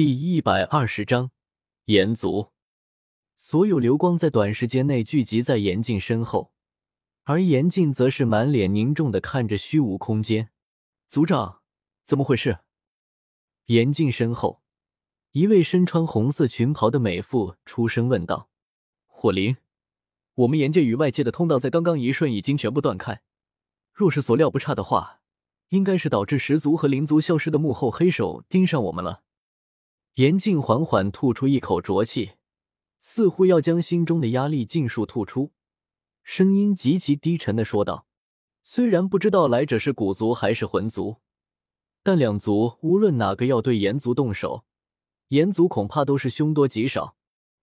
[0.00, 1.30] 第一百二十章，
[1.84, 2.52] 炎族。
[3.36, 6.54] 所有流光在短时间内聚集在严禁身后，
[7.24, 10.48] 而严禁则是满脸凝重的看着虚无空间。
[11.06, 11.60] 族长，
[12.06, 12.60] 怎么回事？
[13.66, 14.62] 严禁身后，
[15.32, 18.48] 一位身穿红色裙袍的美妇出声问道
[19.04, 19.58] ：“火灵，
[20.34, 23.20] 我们岩界与外界的通道在刚刚一瞬已经全部断开。
[23.92, 25.20] 若是所料不差的话，
[25.68, 29.24] 应该是导致十族和灵族消失的幕后黑手盯上我们了。”
[30.14, 32.32] 严静缓缓吐出一口浊气，
[32.98, 35.52] 似乎要将心中的压力尽数吐出，
[36.22, 38.06] 声音极其低沉的说道
[38.62, 41.16] ：“虽然不知道来者是古族还是魂族，
[42.02, 44.64] 但两族无论哪个要对炎族动手，
[45.28, 47.16] 炎族恐怕都是凶多吉少。”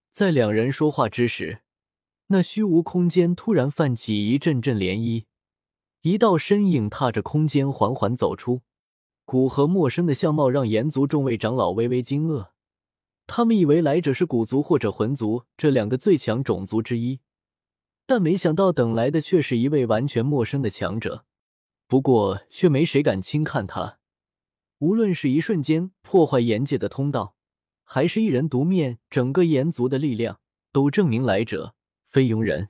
[0.10, 1.62] 在两人说话之时，
[2.27, 5.26] 那虚无空间突然泛起一阵阵涟漪，
[6.02, 8.62] 一道身影踏着空间缓缓走出。
[9.27, 12.52] 古河陌生的相貌让炎族众位长老微微惊愕，
[13.26, 17.20] 他们以为来者是古族或者魂族这两个最强种族之一，
[18.05, 21.26] 但没想到等来的却是一位完全陌生的强者。
[21.87, 23.99] 不过，却没谁敢轻看他。
[24.77, 27.35] 无论是一瞬间破坏炎界的通道，
[27.84, 30.40] 还是一人独面整个炎族的力量，
[30.71, 31.76] 都证明来者
[32.07, 32.70] 非庸人。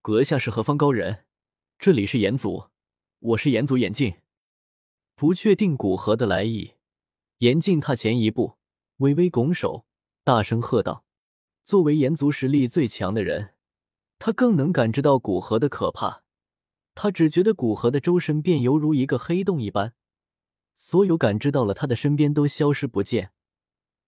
[0.00, 1.26] 阁下是何方高人？
[1.78, 2.68] 这里是炎族，
[3.18, 4.14] 我是炎族眼镜。
[5.20, 6.76] 不确定古河的来意，
[7.40, 8.56] 严禁踏前一步，
[8.96, 9.84] 微微拱手，
[10.24, 11.04] 大声喝道
[11.62, 13.52] ：“作为炎族实力最强的人，
[14.18, 16.24] 他更能感知到古河的可怕。
[16.94, 19.92] 他只觉得古河的周身便犹如一个黑洞一般，
[20.74, 23.32] 所有感知到了他的身边都消失不见。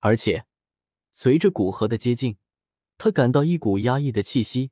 [0.00, 0.46] 而且，
[1.12, 2.38] 随着古河的接近，
[2.96, 4.70] 他感到一股压抑的气息，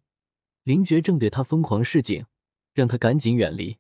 [0.63, 2.25] 灵觉正对他疯狂示警，
[2.73, 3.77] 让他赶紧远离。”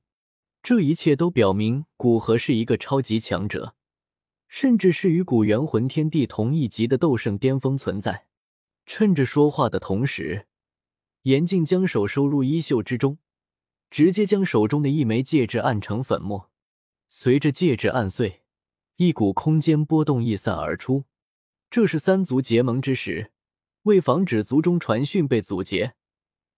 [0.62, 3.74] 这一切都表明古河是一个超级强者，
[4.46, 8.26] 甚至是与古元魂天地同一级的斗圣巅峰存在。
[8.84, 10.46] 趁着说话的同时，
[11.22, 13.18] 严静将手收入衣袖之中，
[13.90, 16.50] 直接将手中的一枚戒指按成粉末。
[17.08, 18.42] 随着戒指按碎，
[18.96, 21.04] 一股空间波动溢散而出。
[21.70, 23.32] 这是三族结盟之时，
[23.84, 25.94] 为防止族中传讯被阻截，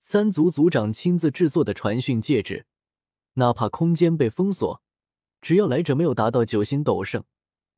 [0.01, 2.67] 三族族长亲自制作的传讯戒指。
[3.35, 4.83] 哪怕空间被封锁，
[5.41, 7.25] 只要来者没有达到九星斗圣，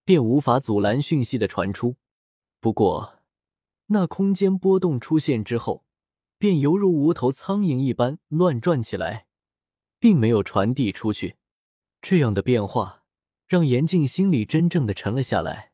[0.05, 1.97] 便无法阻拦讯息的传出。
[2.61, 3.21] 不过，
[3.87, 5.85] 那空间波动出现之后，
[6.39, 9.27] 便犹如无头苍蝇一般乱转起来，
[9.99, 11.37] 并没有传递出去。
[12.03, 13.05] 这样的变化
[13.47, 15.73] 让严静心里真正的沉了下来。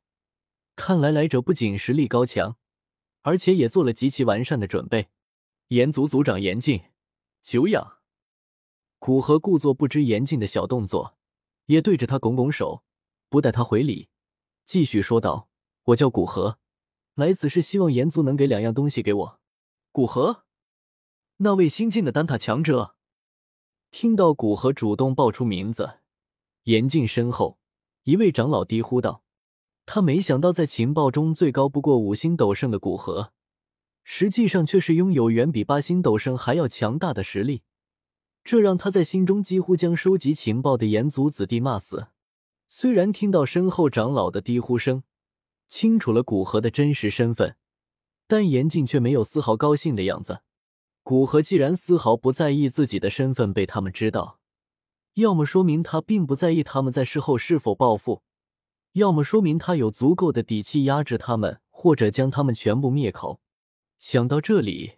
[0.77, 2.57] 看来来者不仅实力高强，
[3.23, 5.09] 而且也做了极其完善的准备。
[5.69, 6.83] 严族族长严静，
[7.43, 8.00] 久仰。
[9.00, 11.16] 古河故作不知严禁的小动作，
[11.65, 12.84] 也对着他拱拱手，
[13.31, 14.11] 不待他回礼，
[14.66, 15.49] 继续说道
[15.84, 16.59] ：“我叫古河，
[17.15, 19.41] 来此是希望炎族能给两样东西给我。”
[19.91, 20.44] 古河，
[21.39, 22.94] 那位新晋的丹塔强者，
[23.91, 26.00] 听到古河主动报出名字，
[26.65, 27.59] 严禁身后
[28.05, 29.22] 一位长老低呼道
[29.87, 33.33] ：“他没想到，在情报中最高不过五星斗圣的古河，
[34.05, 37.62] 实际上却是拥有远比八星斗圣还要强大的实力。”
[38.50, 42.09] 这让他在心中几乎将收集情报的炎族子弟骂死。
[42.66, 45.05] 虽然听到身后长老的低呼声，
[45.69, 47.55] 清楚了古河的真实身份，
[48.27, 50.41] 但严禁却没有丝毫高兴的样子。
[51.05, 54.41] 古河既然丝毫不在意自己的身份被他们知道，
[55.15, 58.25] 要么说明他并不在意他们在事后是否报复，
[58.94, 63.41] 要么说明他有足够的底气压制他们，或者将他们全部灭口。
[64.00, 64.94] 想到这里，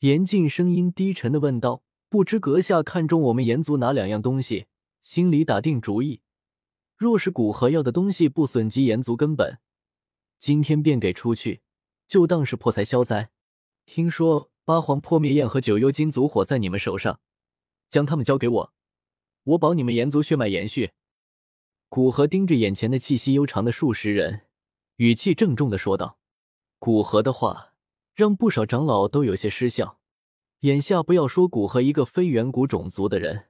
[0.00, 1.80] 严禁声音低沉的问道。
[2.14, 4.68] 不知阁下看中我们炎族哪两样东西？
[5.02, 6.20] 心里打定主意，
[6.96, 9.58] 若是古河要的东西不损及炎族根本，
[10.38, 11.62] 今天便给出去，
[12.06, 13.30] 就当是破财消灾。
[13.84, 17.18] 听说八皇破灭焰和九幽金族火在你们手上，
[17.90, 18.72] 将他们交给我，
[19.42, 20.92] 我保你们炎族血脉延续。
[21.88, 24.42] 古河盯着眼前的气息悠长的数十人，
[24.98, 26.20] 语气郑重的说道。
[26.78, 27.72] 古河的话
[28.14, 29.98] 让不少长老都有些失笑。
[30.64, 33.48] 眼下不要说古河一个非远古种族的人，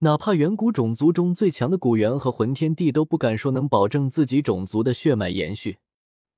[0.00, 5.78] 哪怕远古种族中最强的古猿和魂天帝都不敢说能保证自己种族的血脉延续。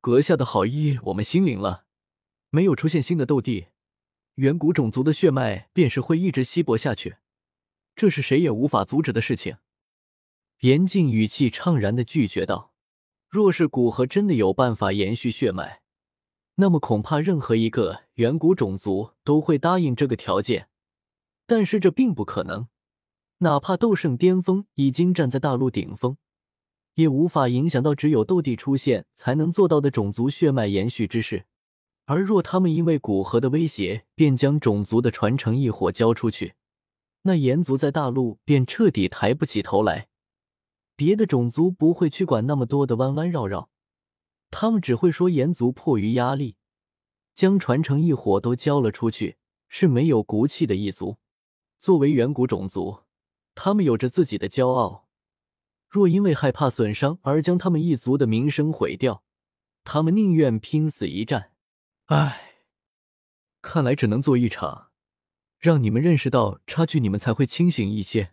[0.02, 1.86] 阁下的好意我们心领了，
[2.50, 3.68] 没有出现新的斗帝，
[4.34, 7.16] 远古种族的血脉便是会一直稀薄下去，
[7.96, 9.56] 这是谁也无法阻止的事情。
[10.60, 12.74] 严禁语气怅然的拒绝道
[13.30, 15.80] ：“若是古河真的有办法延续血脉。”
[16.56, 20.68] 那么恐怕任何一个远古种族都会答应这个条件，
[21.46, 22.68] 但是这并不可能。
[23.38, 26.16] 哪怕斗圣巅峰已经站在大陆顶峰，
[26.94, 31.46] 也无法影响到只有斗帝出现才能做到的种族血脉延续之事。
[32.06, 36.54] 而若他们因为古河的威胁，便将种族的传承一伙交出去，
[37.22, 40.08] 那炎族在大陆便彻底抬不起头来。
[40.94, 43.68] 别的种族不会去管那么多的弯弯绕绕，
[44.50, 46.56] 他们只会说炎族迫于压力，
[47.34, 49.36] 将传承一伙都交了出去，
[49.68, 51.18] 是没有骨气的一族。
[51.78, 53.00] 作为远古种族，
[53.54, 55.08] 他们有着自己的骄傲。
[55.88, 59.22] 若因为害怕损伤而将他们一族的名声毁掉，
[59.84, 61.52] 他们宁愿拼死一战。
[62.06, 62.64] 唉，
[63.62, 64.90] 看来只能做一场，
[65.58, 68.32] 让你们认识到差距，你们才会清醒一些。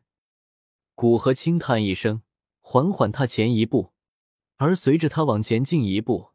[0.95, 2.23] 古河轻叹一声，
[2.61, 3.93] 缓缓踏前一步，
[4.57, 6.30] 而随着他往前进一步，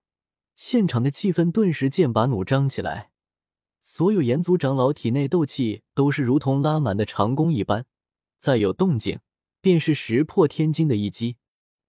[0.56, 3.12] 现场的气氛顿时剑拔弩张起来。
[3.81, 7.85] 所有炎族长老体内斗气都是如同拉满的长弓一般，
[8.38, 9.20] 再有动静，
[9.61, 11.37] 便是石破天惊的一击。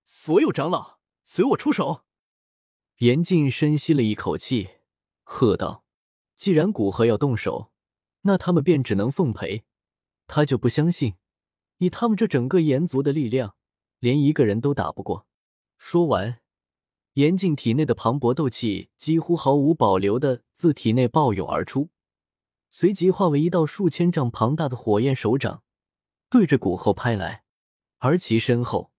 [0.06, 2.04] 所有长老，随我出手！
[2.98, 4.70] 严禁深吸了一口气。
[5.24, 5.84] 喝道
[6.36, 7.72] ：“既然古河要动手，
[8.22, 9.64] 那他们便只能奉陪。
[10.28, 11.16] 他就不相信，
[11.78, 13.56] 以他们这整个炎族的力量，
[14.00, 15.26] 连一个人都打不过。”
[15.80, 16.42] 说完，
[17.18, 21.90] 严禁体内的磅礴斗气几乎毫无保留的自体内暴涌而出，
[22.70, 25.64] 随即化为一道数千丈庞大的火焰手掌，
[26.30, 27.44] 对着古后拍来。
[27.98, 28.92] 而其身后，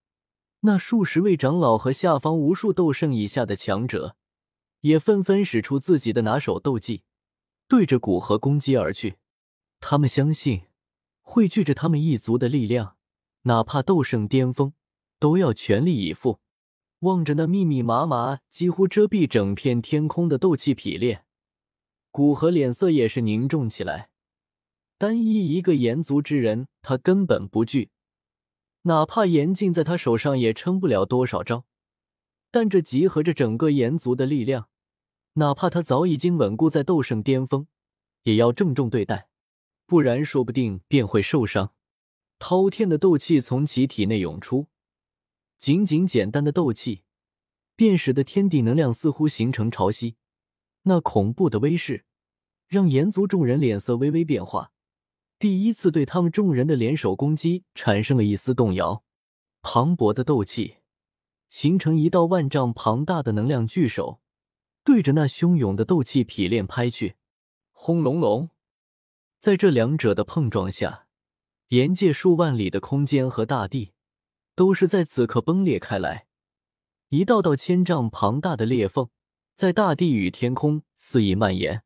[0.62, 4.16] 那数十位长老和下方无数斗圣以下的强者。
[4.80, 7.04] 也纷纷使出自己的拿手斗技，
[7.68, 9.18] 对着古河攻击而去。
[9.78, 10.62] 他们相信，
[11.20, 12.96] 汇聚着他们一族的力量，
[13.42, 14.72] 哪怕斗圣巅峰，
[15.20, 16.40] 都要全力以赴。
[17.00, 21.24] 望着那密密麻麻、几乎遮蔽整片天空的斗气匹练，
[22.10, 24.10] 古河脸色也是凝重起来。
[24.98, 27.90] 单一一个炎族之人，他根本不惧，
[28.82, 31.64] 哪怕严禁在他手上，也撑不了多少招。
[32.50, 34.68] 但这集合着整个炎族的力量，
[35.34, 37.68] 哪怕他早已经稳固在斗圣巅峰，
[38.24, 39.28] 也要郑重对待，
[39.86, 41.74] 不然说不定便会受伤。
[42.40, 44.66] 滔天的斗气从其体内涌出，
[45.58, 47.02] 仅仅简单的斗气，
[47.76, 50.14] 便使得天地能量似乎形成潮汐。
[50.82, 52.06] 那恐怖的威势，
[52.66, 54.72] 让炎族众人脸色微微变化，
[55.38, 59.04] 第一次对他们众人的联手攻击产生了一丝动摇。
[59.60, 60.76] 磅礴的斗气。
[61.50, 64.20] 形成一道万丈庞大的能量巨手，
[64.84, 67.16] 对着那汹涌的斗气匹练拍去。
[67.72, 68.50] 轰隆隆，
[69.38, 71.06] 在这两者的碰撞下，
[71.68, 73.92] 沿界数万里的空间和大地
[74.58, 76.26] 都是在此刻崩裂开来，
[77.10, 79.08] 一道道千丈庞大的裂缝
[79.54, 81.84] 在大地与天空肆意蔓延。